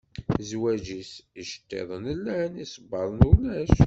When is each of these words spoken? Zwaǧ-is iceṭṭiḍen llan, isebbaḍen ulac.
Zwaǧ-is 0.49 1.11
iceṭṭiḍen 1.41 2.05
llan, 2.17 2.53
isebbaḍen 2.63 3.21
ulac. 3.29 3.75